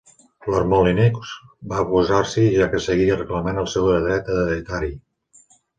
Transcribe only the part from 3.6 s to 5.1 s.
el seu dret hereditari.